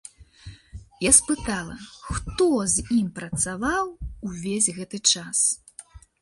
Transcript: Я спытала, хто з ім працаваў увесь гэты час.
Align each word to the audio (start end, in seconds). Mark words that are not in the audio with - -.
Я 1.05 1.09
спытала, 1.17 1.75
хто 2.07 2.47
з 2.77 2.85
ім 3.01 3.07
працаваў 3.19 3.93
увесь 4.31 4.71
гэты 4.79 4.97
час. 5.13 5.37